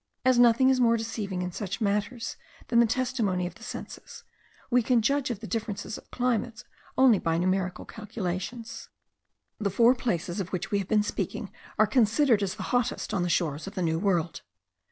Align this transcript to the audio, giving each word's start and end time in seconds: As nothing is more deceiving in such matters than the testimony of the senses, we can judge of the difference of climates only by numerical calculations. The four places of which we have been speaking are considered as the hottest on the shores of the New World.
As 0.25 0.39
nothing 0.39 0.71
is 0.71 0.79
more 0.79 0.97
deceiving 0.97 1.43
in 1.43 1.51
such 1.51 1.79
matters 1.79 2.35
than 2.69 2.79
the 2.79 2.87
testimony 2.87 3.45
of 3.45 3.53
the 3.53 3.61
senses, 3.63 4.23
we 4.71 4.81
can 4.81 4.99
judge 4.99 5.29
of 5.29 5.41
the 5.41 5.47
difference 5.47 5.85
of 5.85 6.09
climates 6.09 6.63
only 6.97 7.19
by 7.19 7.37
numerical 7.37 7.85
calculations. 7.85 8.89
The 9.59 9.69
four 9.69 9.93
places 9.93 10.39
of 10.39 10.49
which 10.51 10.71
we 10.71 10.79
have 10.79 10.87
been 10.87 11.03
speaking 11.03 11.51
are 11.77 11.85
considered 11.85 12.41
as 12.41 12.55
the 12.55 12.63
hottest 12.73 13.13
on 13.13 13.21
the 13.21 13.29
shores 13.29 13.67
of 13.67 13.75
the 13.75 13.83
New 13.83 13.99
World. 13.99 14.41